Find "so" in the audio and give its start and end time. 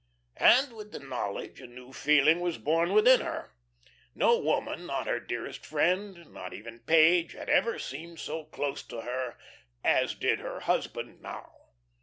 8.19-8.45